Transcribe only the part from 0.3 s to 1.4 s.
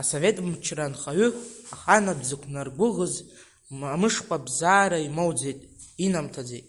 мчра анхаҩы